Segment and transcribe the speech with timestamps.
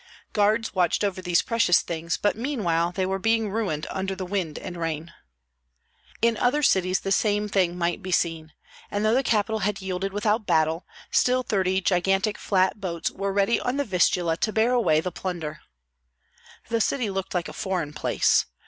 [0.33, 4.57] Guards watched over these precious things, but meanwhile they were being ruined under the wind
[4.57, 5.13] and rain.
[6.23, 8.51] In other cities the same thing might be seen;
[8.89, 13.59] and though the capital had yielded without battle, still thirty gigantic flat boats were ready
[13.59, 15.61] on the Vistula to bear away the plunder.
[16.69, 18.47] The city looked like a foreign place.